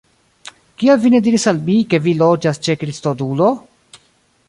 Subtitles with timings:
[0.83, 3.55] Kial vi ne diris al mi, ke vi loĝas ĉe Kristodulo?